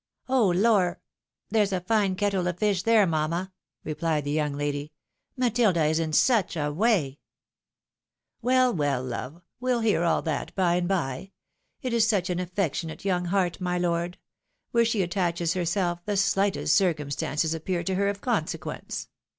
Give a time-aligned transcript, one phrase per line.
[0.27, 0.99] "Oh lor!—
[1.51, 3.53] There's a fine kettle of fish there, mamma,"
[3.83, 4.93] replied the young lady."
[5.37, 7.19] Matilda is in such a way
[8.41, 11.33] !""Well, well, love; we'U hear all that by and by.
[11.83, 14.17] It is such an affectionate young heart, my lord!
[14.71, 19.07] Where she attaches herself, the slightest circumstances appear to her of consequence."